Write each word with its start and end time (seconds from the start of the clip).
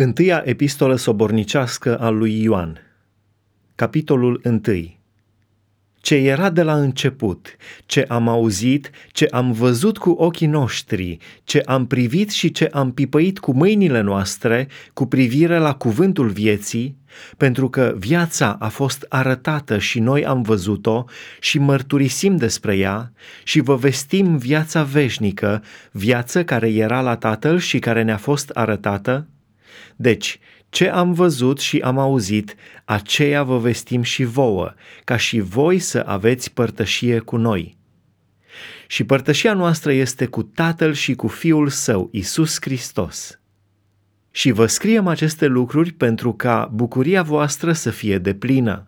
Întâia 0.00 0.42
epistolă 0.44 0.96
sobornicească 0.96 1.98
a 1.98 2.08
lui 2.08 2.42
Ioan. 2.42 2.78
Capitolul 3.74 4.40
1 4.44 4.60
Ce 6.00 6.14
era 6.14 6.50
de 6.50 6.62
la 6.62 6.74
început, 6.74 7.56
ce 7.86 8.04
am 8.08 8.28
auzit, 8.28 8.90
ce 9.12 9.26
am 9.30 9.52
văzut 9.52 9.98
cu 9.98 10.10
ochii 10.10 10.46
noștri, 10.46 11.16
ce 11.44 11.60
am 11.60 11.86
privit 11.86 12.30
și 12.30 12.50
ce 12.50 12.68
am 12.72 12.92
pipăit 12.92 13.38
cu 13.38 13.52
mâinile 13.52 14.00
noastre 14.00 14.68
cu 14.92 15.06
privire 15.06 15.58
la 15.58 15.74
cuvântul 15.74 16.28
vieții, 16.28 16.96
pentru 17.36 17.68
că 17.68 17.94
viața 17.96 18.56
a 18.60 18.68
fost 18.68 19.06
arătată 19.08 19.78
și 19.78 20.00
noi 20.00 20.24
am 20.26 20.42
văzut-o 20.42 21.04
și 21.40 21.58
mărturisim 21.58 22.36
despre 22.36 22.76
ea 22.76 23.12
și 23.44 23.60
vă 23.60 23.76
vestim 23.76 24.36
viața 24.36 24.82
veșnică, 24.82 25.62
viață 25.92 26.44
care 26.44 26.68
era 26.68 27.00
la 27.00 27.16
Tatăl 27.16 27.58
și 27.58 27.78
care 27.78 28.02
ne-a 28.02 28.16
fost 28.16 28.50
arătată, 28.50 29.26
deci, 29.96 30.38
ce 30.68 30.88
am 30.88 31.12
văzut 31.12 31.58
și 31.58 31.78
am 31.78 31.98
auzit, 31.98 32.54
aceea 32.84 33.42
vă 33.42 33.58
vestim 33.58 34.02
și 34.02 34.24
vouă, 34.24 34.74
ca 35.04 35.16
și 35.16 35.40
voi 35.40 35.78
să 35.78 36.02
aveți 36.06 36.52
părtășie 36.52 37.18
cu 37.18 37.36
noi. 37.36 37.76
Și 38.86 39.04
părtășia 39.04 39.52
noastră 39.52 39.92
este 39.92 40.26
cu 40.26 40.42
Tatăl 40.42 40.92
și 40.92 41.14
cu 41.14 41.26
Fiul 41.26 41.68
Său, 41.68 42.08
Isus 42.12 42.56
Hristos. 42.60 43.40
Și 44.30 44.50
vă 44.50 44.66
scriem 44.66 45.06
aceste 45.06 45.46
lucruri 45.46 45.92
pentru 45.92 46.32
ca 46.32 46.70
bucuria 46.72 47.22
voastră 47.22 47.72
să 47.72 47.90
fie 47.90 48.18
deplină. 48.18 48.87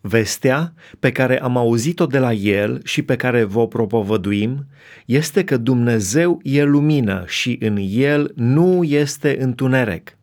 Vestea 0.00 0.72
pe 0.98 1.12
care 1.12 1.40
am 1.40 1.56
auzit-o 1.56 2.06
de 2.06 2.18
la 2.18 2.32
El 2.32 2.80
și 2.84 3.02
pe 3.02 3.16
care 3.16 3.44
vă 3.44 3.68
propovăduim 3.68 4.66
este 5.06 5.44
că 5.44 5.56
Dumnezeu 5.56 6.40
e 6.42 6.62
lumină 6.62 7.24
și 7.26 7.58
în 7.60 7.78
El 7.88 8.32
nu 8.34 8.84
este 8.84 9.42
întuneric. 9.42 10.18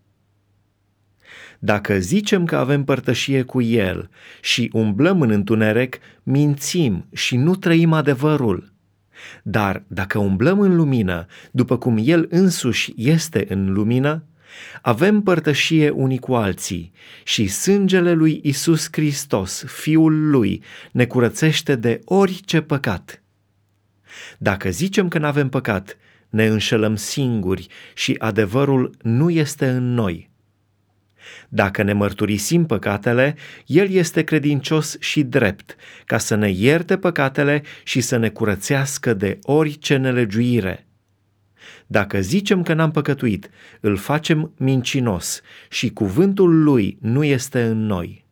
Dacă 1.60 2.00
zicem 2.00 2.46
că 2.46 2.56
avem 2.56 2.84
părtășie 2.84 3.42
cu 3.42 3.62
El 3.62 4.10
și 4.42 4.70
umblăm 4.74 5.22
în 5.22 5.30
întuneric, 5.30 5.98
mințim 6.24 7.06
și 7.14 7.38
nu 7.38 7.56
trăim 7.56 7.94
adevărul. 7.94 8.74
Dar 9.44 9.84
dacă 9.88 10.20
umblăm 10.20 10.60
în 10.60 10.76
lumină, 10.76 11.26
după 11.52 11.78
cum 11.78 11.98
El 12.02 12.28
însuși 12.30 12.94
este 12.96 13.46
în 13.50 13.74
lumină, 13.74 14.24
avem 14.82 15.22
părtășie 15.22 15.90
unii 15.90 16.20
cu 16.20 16.34
alții 16.36 16.92
și 17.24 17.48
sângele 17.48 18.14
lui 18.14 18.40
Isus 18.44 18.88
Hristos, 18.92 19.64
Fiul 19.68 20.30
lui, 20.30 20.64
ne 20.92 21.06
curățește 21.06 21.76
de 21.76 22.02
orice 22.06 22.62
păcat. 22.62 23.24
Dacă 24.38 24.70
zicem 24.70 25.08
că 25.08 25.18
nu 25.18 25.26
avem 25.26 25.50
păcat, 25.50 25.98
ne 26.30 26.46
înșelăm 26.46 26.96
singuri 26.96 27.68
și 27.94 28.16
adevărul 28.18 28.96
nu 29.02 29.30
este 29.30 29.68
în 29.68 29.94
noi. 29.94 30.30
Dacă 31.50 31.84
ne 31.84 31.94
mărturisim 31.94 32.66
păcatele, 32.66 33.36
El 33.66 33.90
este 33.90 34.24
credincios 34.24 34.96
și 35.00 35.24
drept, 35.24 35.76
ca 36.06 36.18
să 36.18 36.36
ne 36.36 36.50
ierte 36.50 36.98
păcatele 36.98 37.64
și 37.84 38.02
să 38.02 38.18
ne 38.18 38.30
curățească 38.30 39.14
de 39.14 39.40
orice 39.42 39.98
nelegiuire. 39.98 40.85
Dacă 41.88 42.22
zicem 42.22 42.62
că 42.62 42.74
n-am 42.74 42.92
păcătuit, 42.92 43.50
îl 43.80 43.98
facem 43.98 44.52
mincinos 44.58 45.42
și 45.70 45.90
cuvântul 45.90 46.64
lui 46.64 46.98
nu 47.02 47.24
este 47.24 47.62
în 47.62 47.86
noi. 47.86 48.25